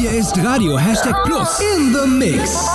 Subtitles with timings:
[0.00, 2.70] Hier ist Radio Hashtag Plus in the Mix.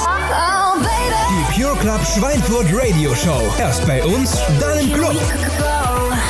[1.27, 3.51] Die Pure Club Schweinfurt Radio Show.
[3.57, 5.19] Erst bei uns, dann im Club.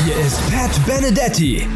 [0.06, 1.68] Hier ist Pat Benedetti.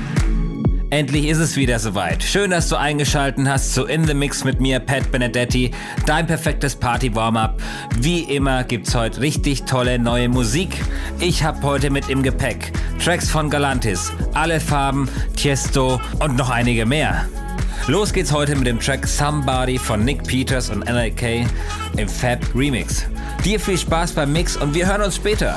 [0.89, 2.23] Endlich ist es wieder soweit.
[2.23, 5.71] Schön, dass du eingeschaltet hast zu In the Mix mit mir, Pat Benedetti,
[6.05, 7.61] dein perfektes Party-Warm-Up.
[7.99, 10.81] Wie immer gibt's heute richtig tolle neue Musik.
[11.19, 12.71] Ich habe heute mit im Gepäck
[13.03, 17.25] Tracks von Galantis, Alle Farben, Tiesto und noch einige mehr.
[17.87, 21.47] Los geht's heute mit dem Track Somebody von Nick Peters und NLK
[21.97, 23.05] im Fab Remix.
[23.43, 25.55] Dir viel Spaß beim Mix und wir hören uns später.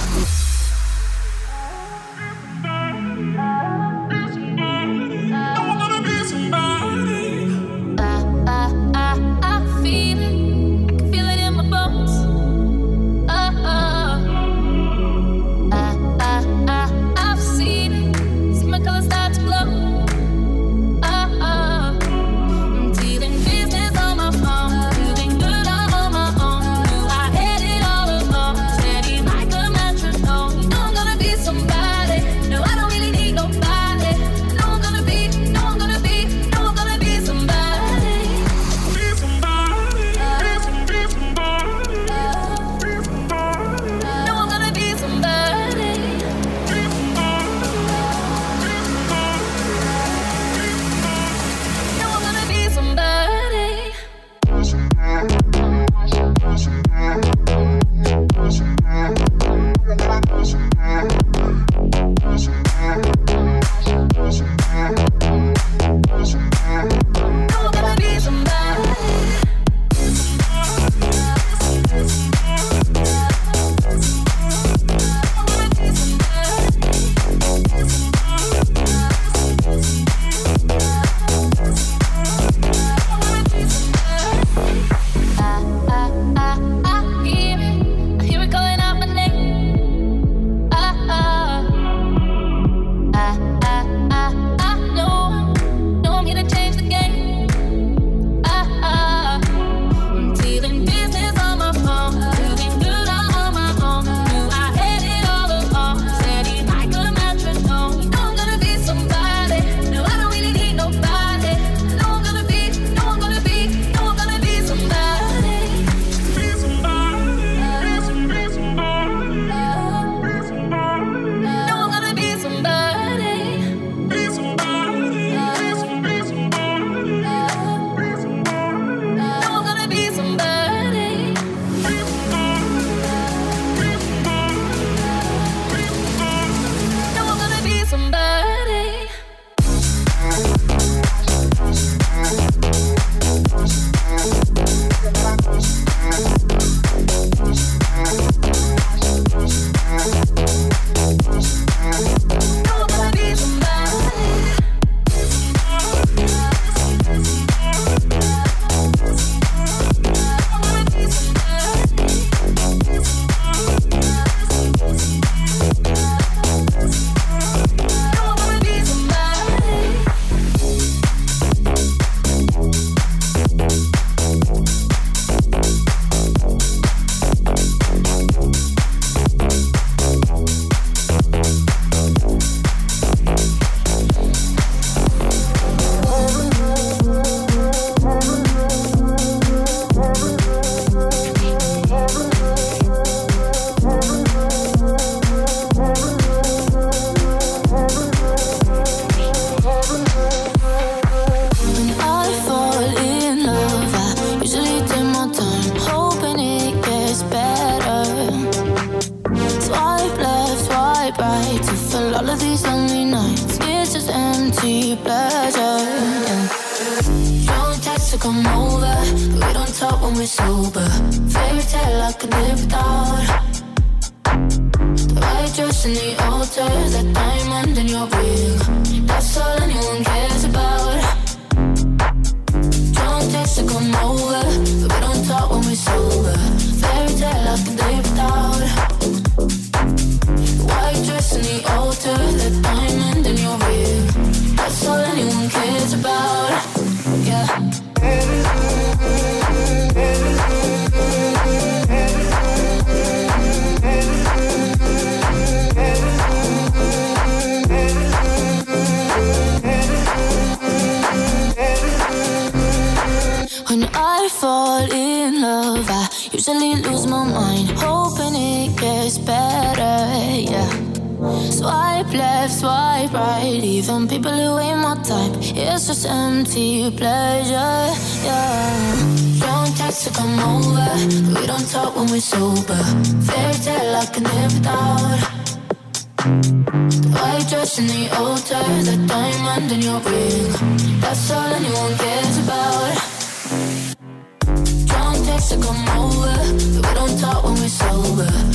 [298.23, 298.52] Sober.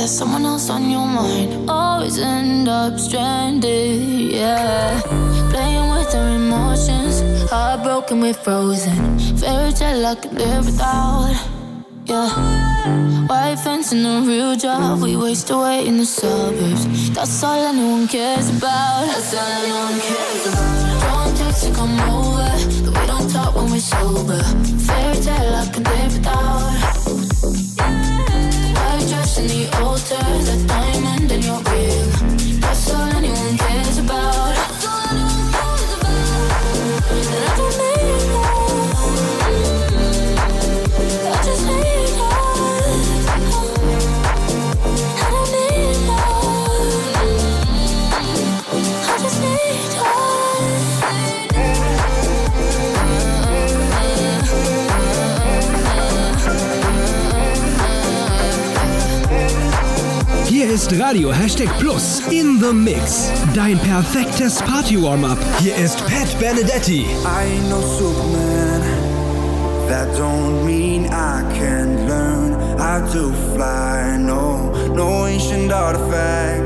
[0.00, 1.68] FaceTimes, is there someone else on your mind?
[1.68, 5.00] Always end up stranded, yeah.
[5.50, 9.18] Playing with our emotions, heartbroken, we're frozen.
[9.38, 11.34] Fairy tale I could live without,
[12.06, 13.26] yeah.
[13.26, 17.10] White fence and a real job, we waste away in the suburbs.
[17.10, 19.06] That's all anyone cares about.
[19.06, 21.00] That's all anyone cares about.
[21.02, 22.40] Don't text to come over
[22.84, 24.42] but we don't talk when we're sober.
[24.86, 26.89] Fairy tale I can live without.
[29.40, 32.09] In the altar, the diamond in your ring.
[60.80, 63.30] Ist Radio Hashtag Plus in the Mix.
[63.54, 65.36] Dein perfektes Party-Warm-Up.
[65.58, 67.04] Hier ist Pat Benedetti.
[67.22, 68.80] I no Superman.
[69.88, 74.16] That don't mean I can learn how to fly.
[74.16, 76.64] No, no ancient artifact.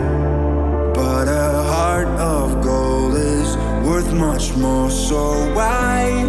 [0.94, 4.90] But a heart of gold is worth much more.
[4.90, 6.24] So why,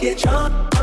[0.00, 0.79] get drunk.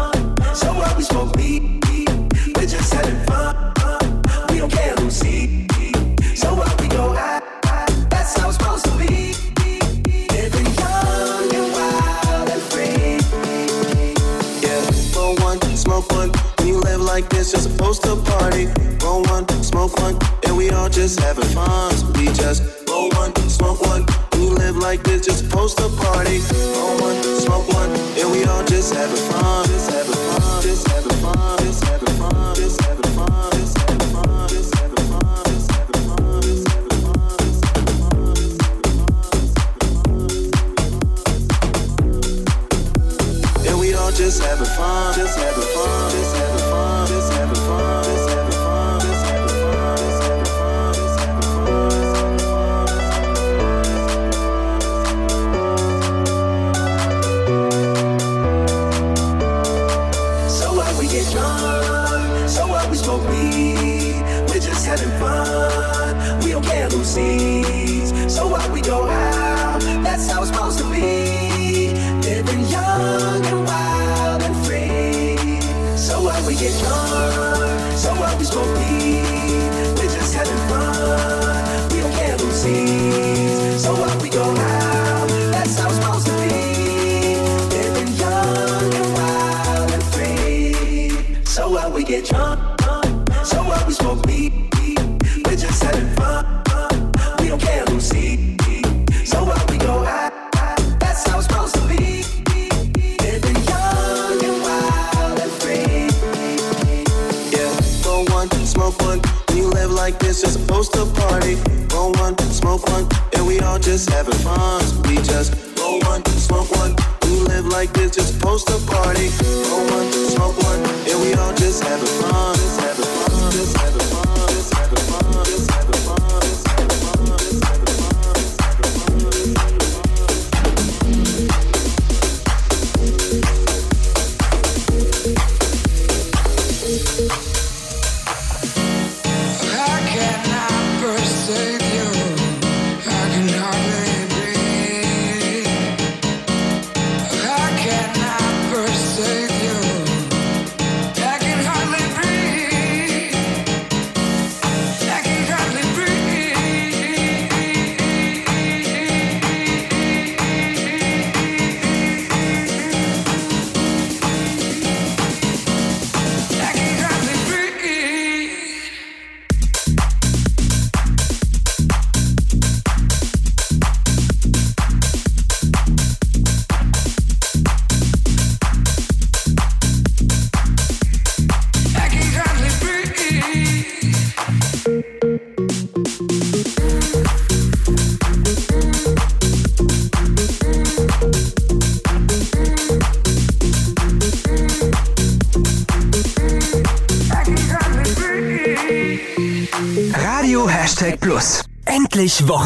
[108.37, 109.19] one, smoke one.
[109.47, 111.55] When you live like this, you're supposed to party.
[111.91, 114.83] Roll one, smoke one, and we all just having fun.
[115.09, 116.93] We just roll one, smoke one.
[117.21, 119.29] When you live like this, you're supposed to party.
[119.69, 122.56] Roll one, smoke one, and we all just having fun.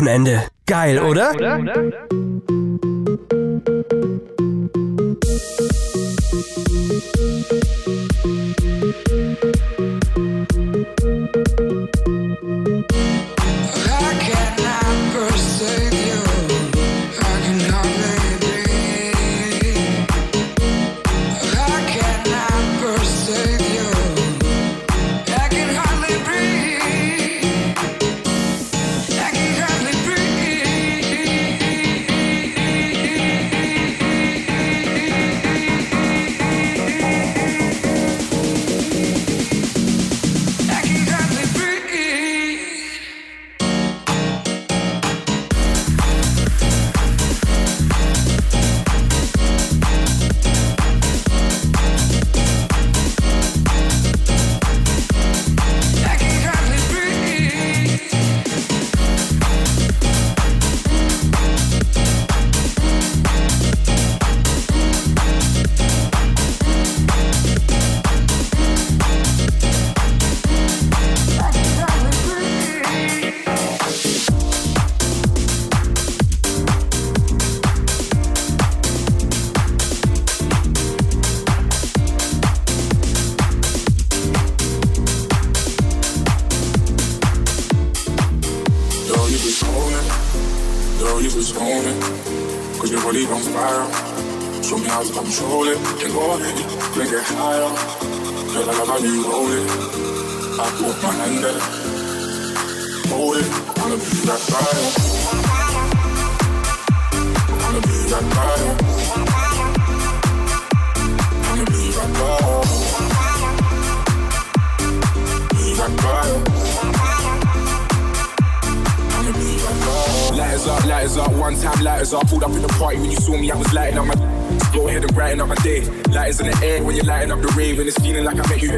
[0.01, 0.40] Wochenende.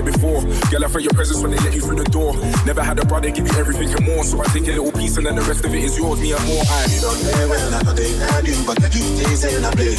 [0.03, 0.69] Like I met you here before.
[0.71, 2.35] Girl, I felt your presence when they let you through the door.
[2.65, 5.17] Never had a brother give you everything and more, so I take a little piece
[5.17, 6.19] and then the rest of it is yours.
[6.19, 6.63] Me and more.
[6.67, 9.71] I You don't play well, I know they had you, but you stay saying I
[9.71, 9.95] play.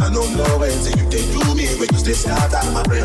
[0.00, 0.24] I know
[0.58, 3.04] when say you they do me, but you stay start at my brain.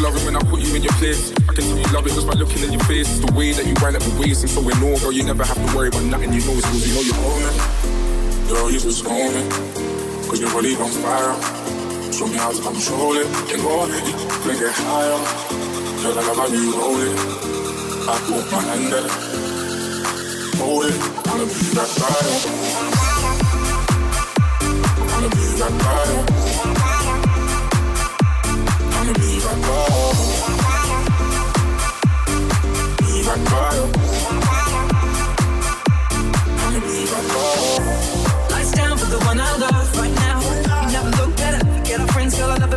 [0.00, 1.32] Love it when I put you in your place.
[1.48, 3.08] I can tell you love it just by looking in your face.
[3.08, 5.24] It's the way that you wind up the waist, and so we know, girl, you
[5.24, 6.32] never have to worry about nothing.
[6.32, 7.56] You know it's cause you know you're own it.
[8.48, 9.48] Girl, you just own it.
[10.28, 11.65] Cause your body on fire.
[12.16, 13.26] Me how to control it.
[13.46, 14.02] Then go ahead,
[14.46, 15.20] make it higher.
[16.02, 17.12] Girl, I love how you roll it.
[18.08, 19.08] I put my hand there.
[20.56, 20.96] Hold it.
[21.26, 22.36] Wanna be that fire.
[25.12, 26.18] Wanna be that fire.
[28.92, 30.24] Wanna be that fire.
[32.98, 33.65] Be that fire.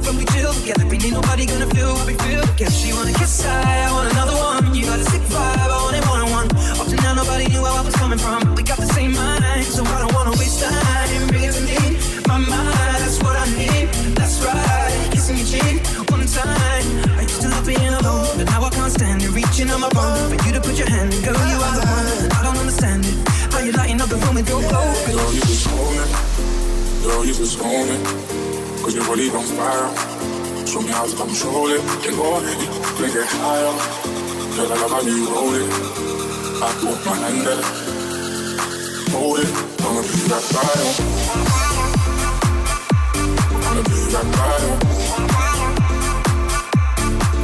[0.10, 0.86] When we chill together.
[0.90, 2.72] Ain't nobody gonna feel what we feel together.
[2.72, 4.74] She wanna kiss high, I want another one.
[4.74, 6.48] You got a sick vibe, I want it one on one.
[6.82, 8.56] Up to now, nobody knew where I was coming from.
[8.56, 11.30] We got the same mind, so I don't wanna waste time.
[11.30, 13.88] Reason need my mind, that's what I need.
[14.18, 15.78] That's right, kissing your cheek
[16.10, 16.86] one time.
[17.20, 19.30] I used to love being alone, but now I can't stand it.
[19.30, 21.38] Reaching on my phone for you to put your hand in, girl.
[21.38, 22.32] You are the one.
[22.34, 23.16] I don't understand it.
[23.54, 24.90] How you lighting up the room with your glow?
[25.06, 26.10] Girl, you just own it.
[27.04, 28.29] Girl, you just own it.
[28.90, 29.88] Cause your body on fire.
[30.66, 31.82] Show me how to control it.
[32.02, 32.58] Then go ahead,
[33.00, 33.74] make it higher.
[34.56, 35.70] Girl, I love how you roll it.
[36.58, 37.62] I put my hand there.
[39.14, 39.52] Hold it.
[39.84, 40.90] Wanna be that fire.
[43.62, 44.74] Wanna be that fire.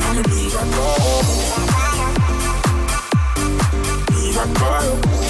[0.01, 1.29] Wanna be that fire.
[4.09, 5.24] Be that fire.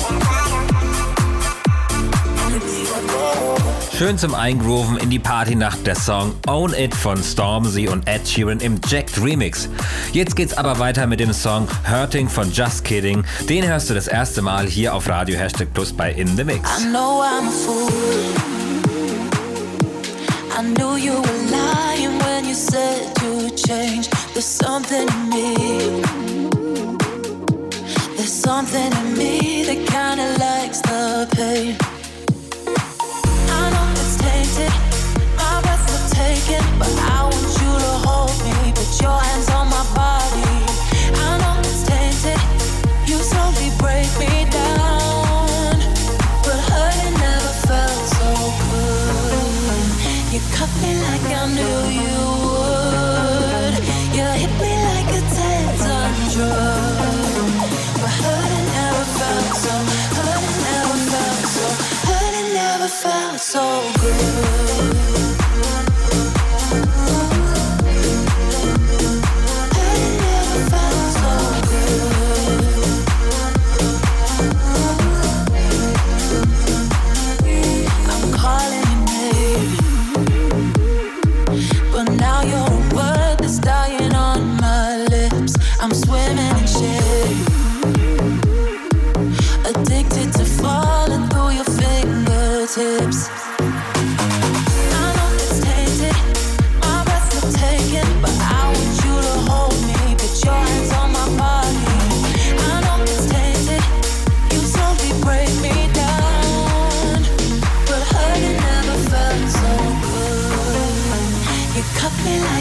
[3.97, 8.59] Schön zum Eingrooven in die Partynacht der Song Own It von Stormzy und Ed Sheeran
[8.59, 9.69] im Jacked Remix.
[10.11, 13.23] Jetzt geht's aber weiter mit dem Song Hurting von Just Kidding.
[13.47, 16.69] Den hörst du das erste Mal hier auf Radio Hashtag Plus bei In The Mix.
[16.77, 17.89] I know I'm a fool.
[20.51, 24.09] I knew you were lying when you said you'd change.
[24.33, 26.01] There's something in me.
[28.17, 31.94] There's something in me that kinda likes the pain.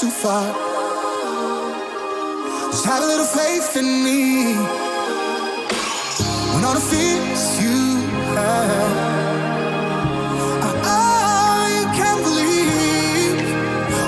[0.00, 0.52] too far.
[2.70, 4.54] Just have a little faith in me.
[6.52, 7.96] When all the fears you
[8.34, 9.06] have.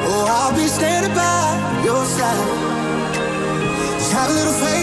[0.07, 2.48] Oh, standing by your side.
[3.98, 4.78] Just have a little faith.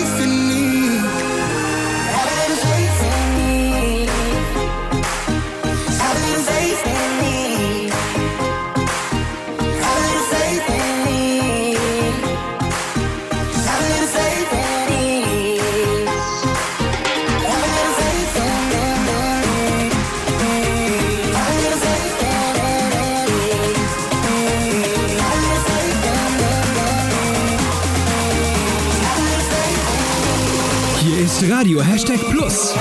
[31.55, 32.75] Radio Hashtag Plus.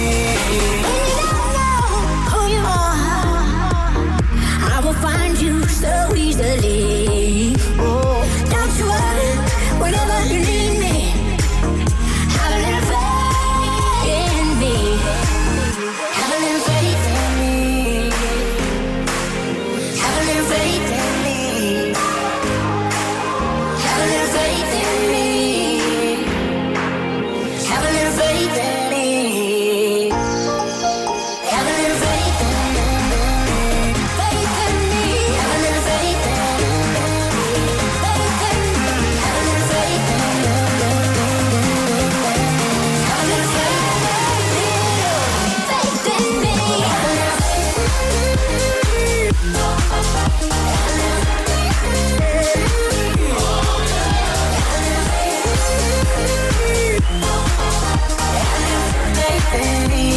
[0.00, 0.29] me.
[59.52, 60.09] baby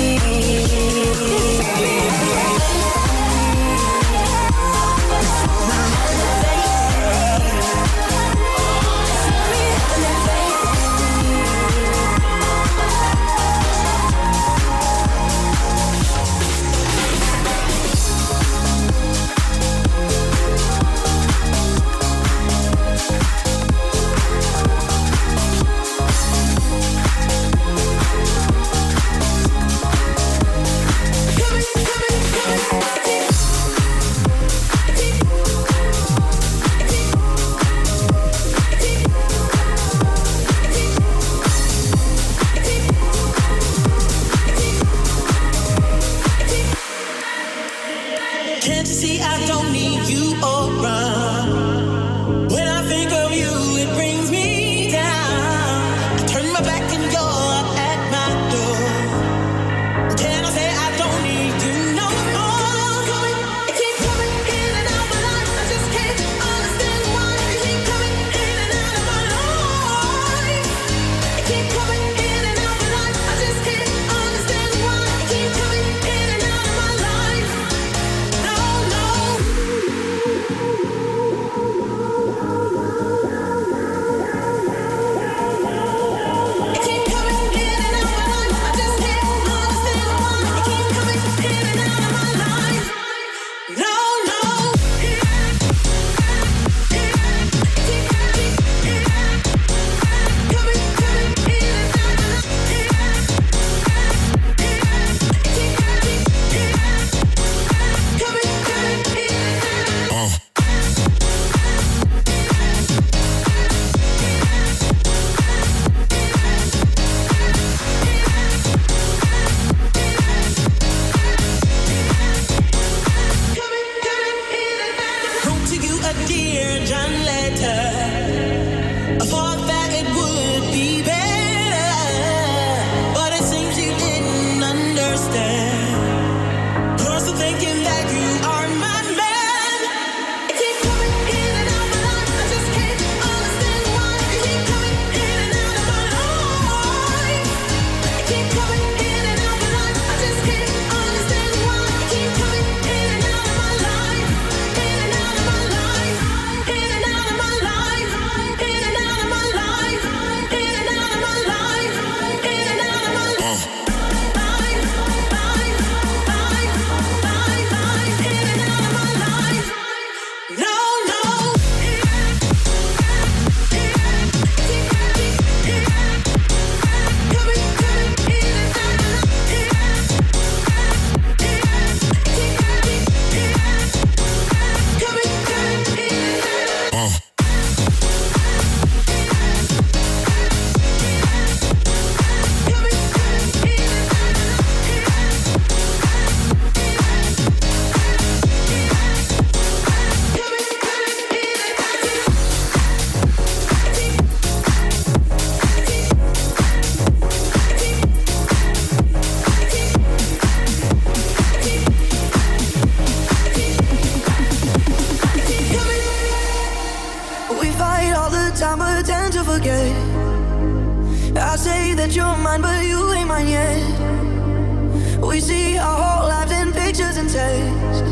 [221.35, 225.19] I say that you're mine, but you ain't mine yet.
[225.19, 228.03] We see our whole lives in pictures and text.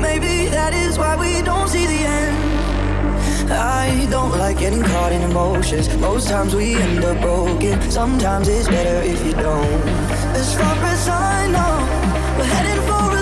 [0.00, 3.50] Maybe that is why we don't see the end.
[3.50, 5.88] I don't like getting caught in emotions.
[5.96, 7.80] Most times we end up broken.
[7.90, 9.82] Sometimes it's better if you don't.
[10.36, 11.74] As far as I know,
[12.38, 13.21] we're heading for a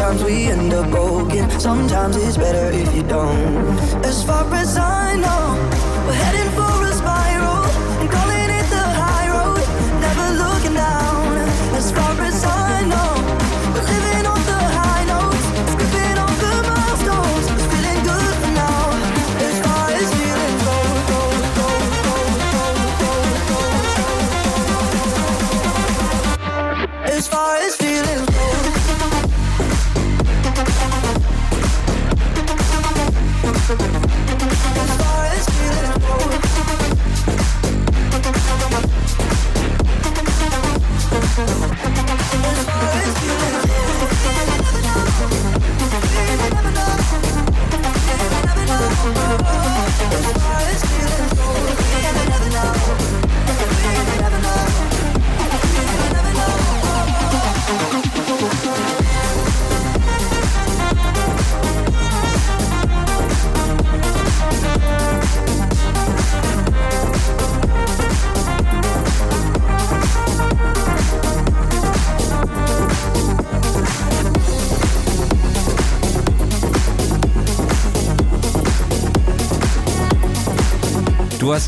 [0.00, 1.50] Sometimes we end up broken.
[1.60, 3.78] Sometimes it's better if you don't.
[4.02, 6.79] As far as I know, we're heading for.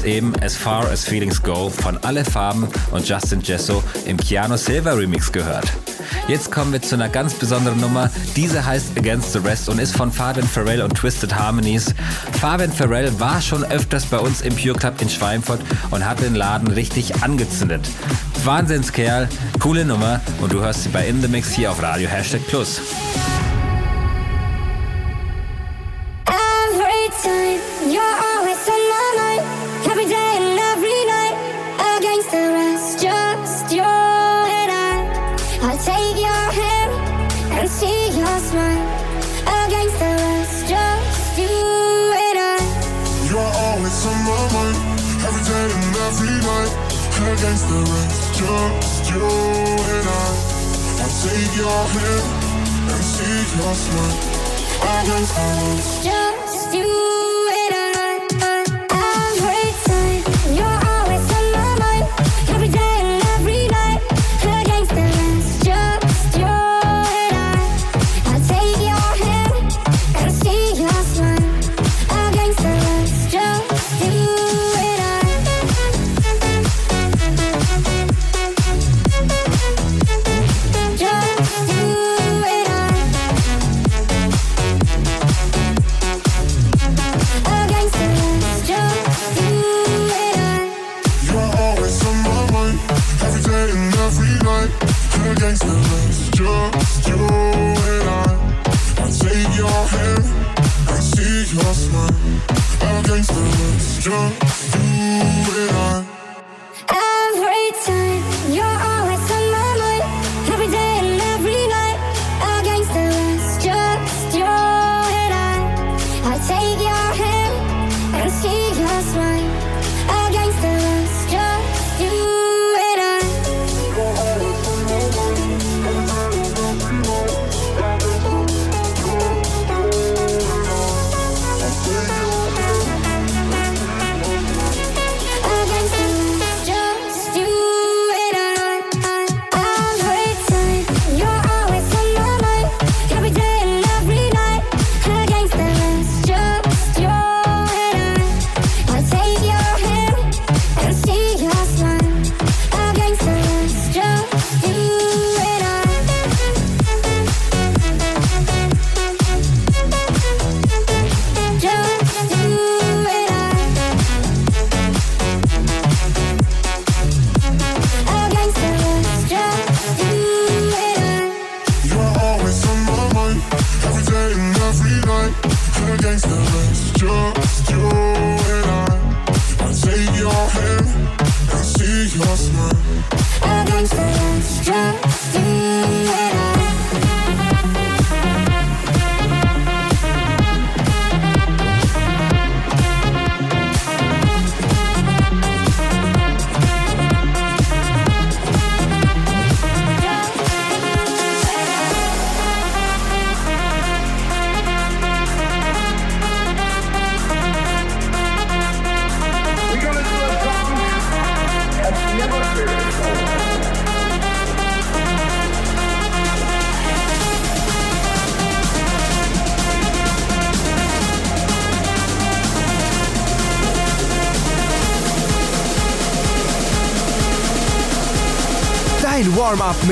[0.04, 4.96] eben As Far As Feelings Go von Alle Farben und Justin Gesso im Piano Silver
[4.96, 5.72] Remix gehört.
[6.28, 8.10] Jetzt kommen wir zu einer ganz besonderen Nummer.
[8.36, 11.94] Diese heißt Against the Rest und ist von Fabian Farrell und Twisted Harmonies.
[12.40, 15.60] Fabian Farrell war schon öfters bei uns im Pure Club in Schweinfurt
[15.90, 17.88] und hat den Laden richtig angezündet.
[18.44, 22.46] Wahnsinnskerl, coole Nummer und du hörst sie bei In The Mix hier auf Radio Hashtag
[22.48, 22.80] Plus.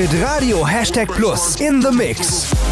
[0.01, 2.70] Mit Radio Hashtag Plus in the Mix.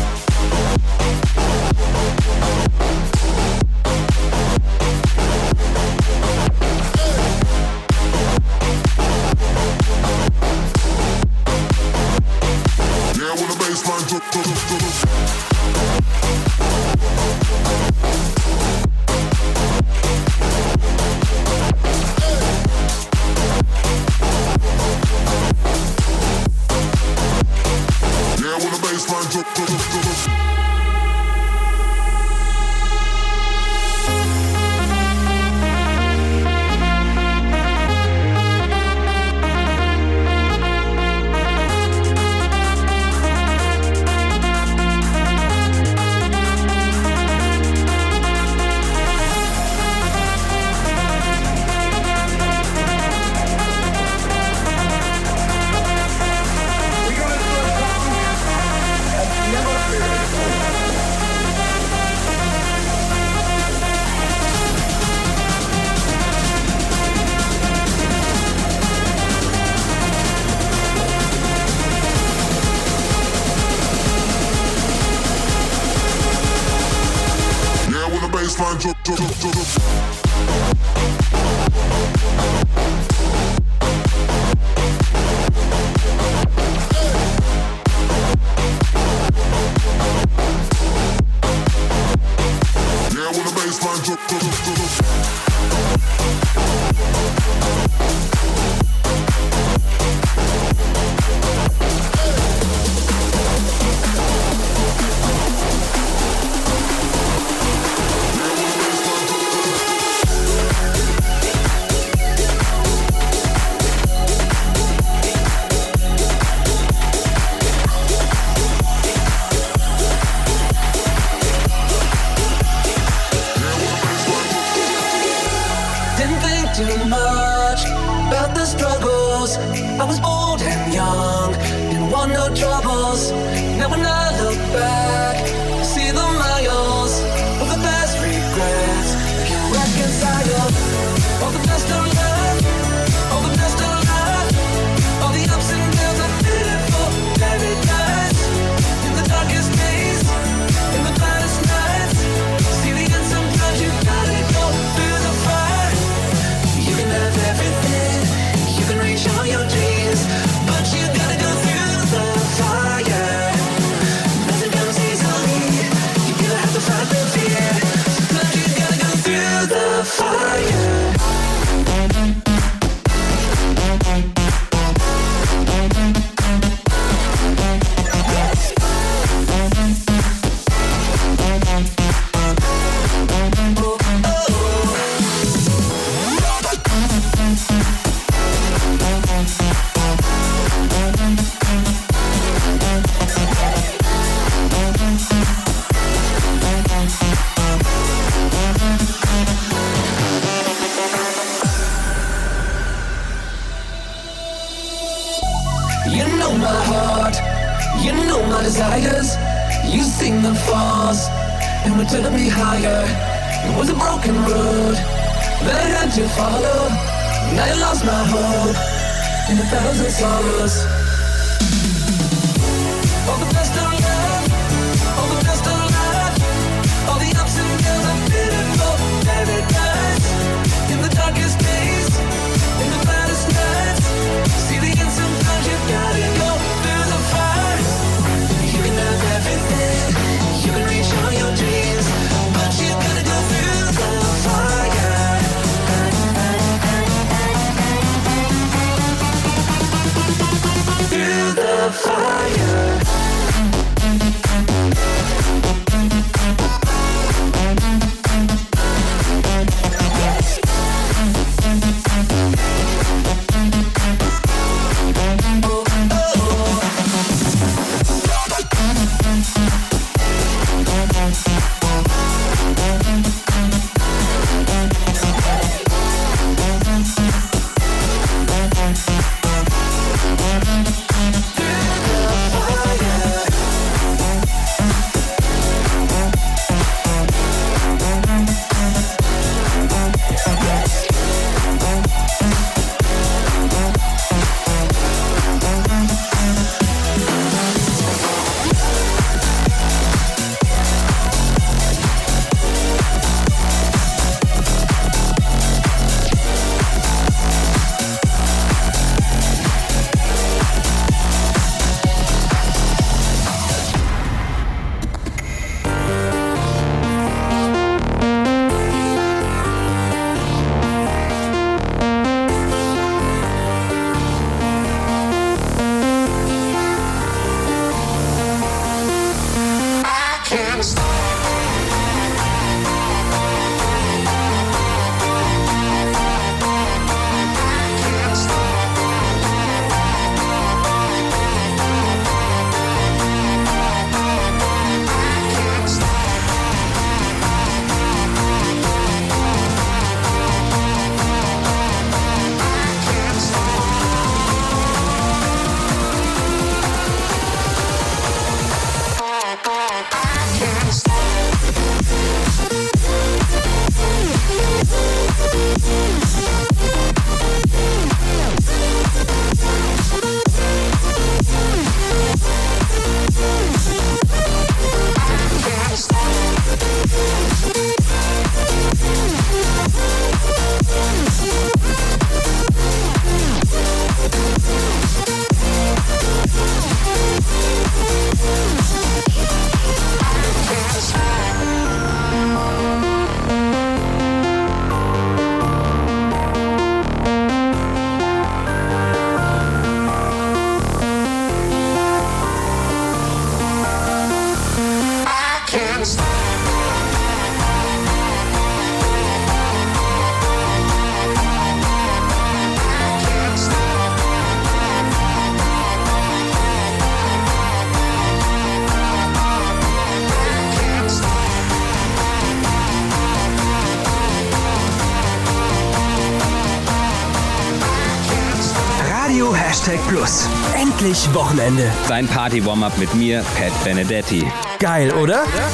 [431.10, 431.91] Herrlich Wochenende.
[432.07, 434.45] Sein Party-Warm-Up mit mir, Pat Benedetti.
[434.78, 435.43] Geil, oder?
[435.43, 435.70] Ja.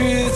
[0.00, 0.29] truth.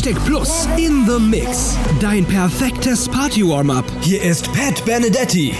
[0.00, 1.76] Hashtag Plus in the Mix.
[2.00, 3.84] Dein perfektes Party-Warm-Up.
[4.00, 5.52] Hier ist Pat Benedetti.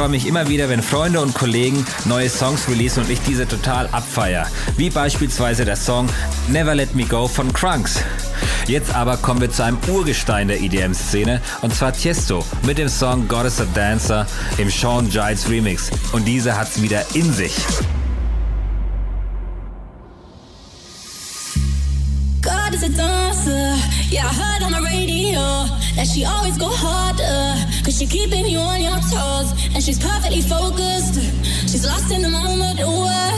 [0.00, 3.86] Freue mich immer wieder, wenn Freunde und Kollegen neue Songs releasen und ich diese total
[3.88, 4.46] abfeier.
[4.78, 6.08] Wie beispielsweise der Song
[6.48, 8.00] Never Let Me Go von Crunks.
[8.66, 13.28] Jetzt aber kommen wir zu einem Urgestein der EDM-Szene und zwar Tiesto mit dem Song
[13.28, 14.26] God is a Dancer
[14.56, 15.90] im Sean Giles Remix.
[16.12, 17.52] Und diese hat's wieder in sich.
[22.82, 23.76] A dancer.
[24.08, 27.54] Yeah, I heard on the radio that she always go harder.
[27.84, 29.52] Cause she keeping you on your toes.
[29.74, 31.16] And she's perfectly focused.
[31.68, 32.80] She's lost in the moment.
[32.80, 33.36] Ooh, I,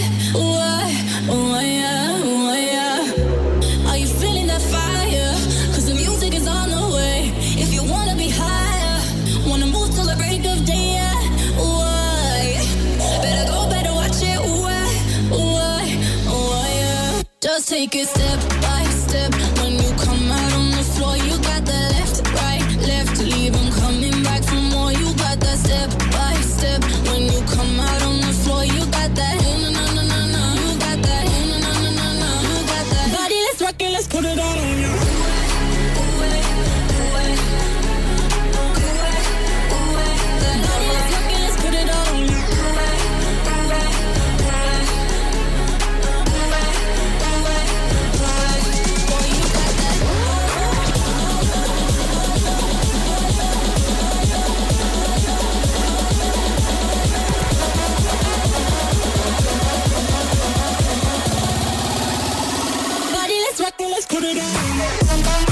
[1.27, 3.91] ooh, yeah, ooh, yeah.
[3.91, 5.35] Are you feeling that fire?
[5.75, 7.33] Cause the music is on the way.
[7.59, 9.03] If you wanna be higher,
[9.49, 11.03] wanna move till the break of day.
[11.03, 11.19] Yeah,
[13.21, 14.39] better go, better watch it.
[14.39, 14.87] Ooh, I,
[15.35, 17.23] ooh, yeah.
[17.41, 18.62] Just take a step
[19.13, 19.33] step.
[19.61, 23.17] When you come out on the floor, you got the left, right, left.
[23.33, 24.93] Leave 'em coming back for more.
[25.01, 26.81] You got that step by step.
[27.09, 29.37] When you come out on the floor, you got that.
[29.63, 30.43] Na, na, na, na.
[30.63, 31.25] You got that.
[31.51, 32.31] Na, na, na, na.
[32.51, 33.07] You got that.
[33.17, 34.72] Body, let's rock it, let's put it on
[65.01, 65.52] on.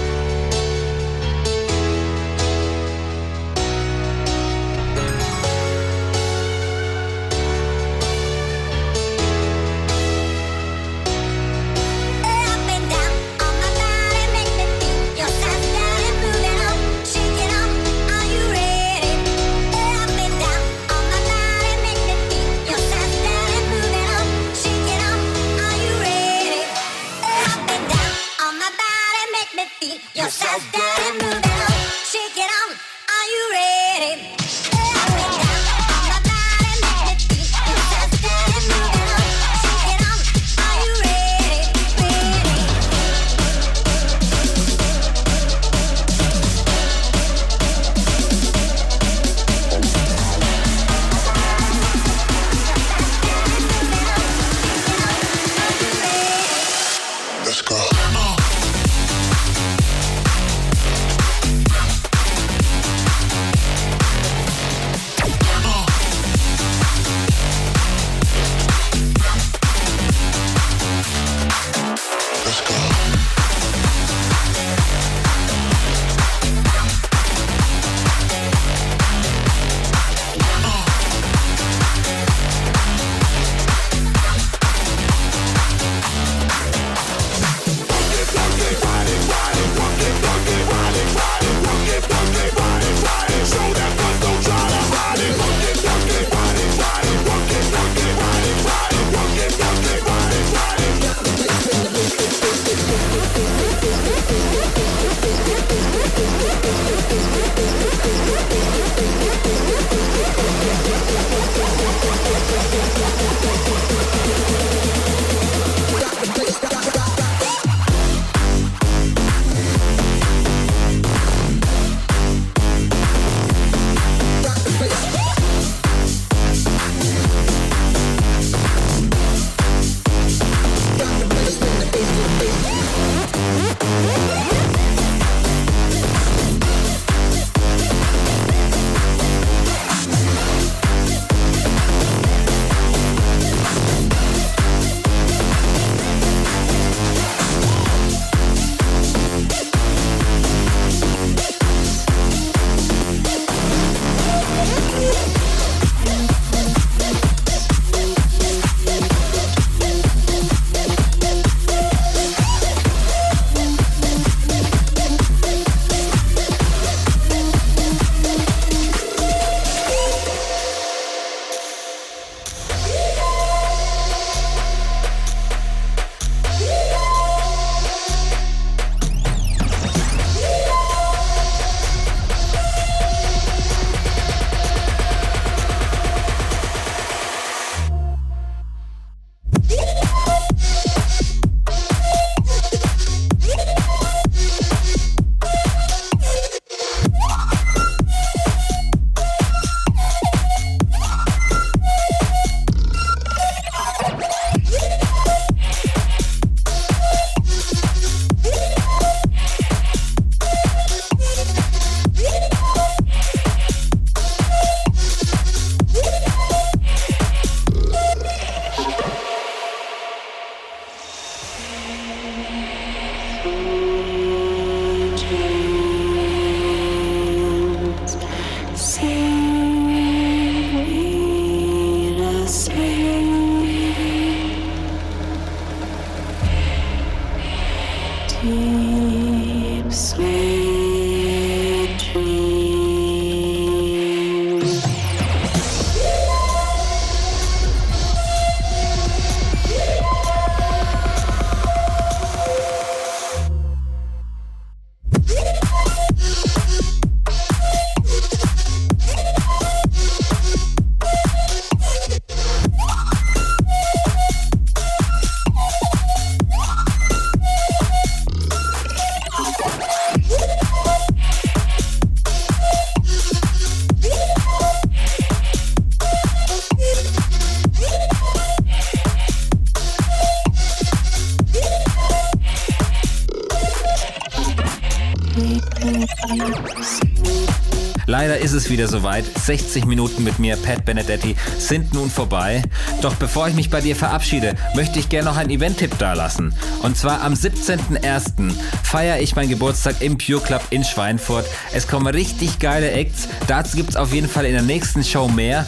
[288.71, 289.25] Wieder soweit.
[289.25, 292.63] 60 Minuten mit mir, Pat Benedetti, sind nun vorbei.
[293.01, 296.53] Doch bevor ich mich bei dir verabschiede, möchte ich gerne noch einen Event-Tipp dalassen.
[296.81, 298.53] Und zwar am 17.01.
[298.83, 301.45] feiere ich meinen Geburtstag im Pure Club in Schweinfurt.
[301.73, 303.27] Es kommen richtig geile Acts.
[303.47, 305.65] Dazu gibt es auf jeden Fall in der nächsten Show mehr.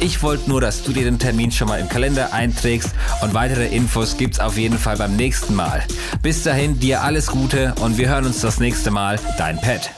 [0.00, 2.90] Ich wollte nur, dass du dir den Termin schon mal im Kalender einträgst
[3.22, 5.84] und weitere Infos gibt's auf jeden Fall beim nächsten Mal.
[6.22, 9.18] Bis dahin, dir alles Gute und wir hören uns das nächste Mal.
[9.38, 9.90] Dein Pet.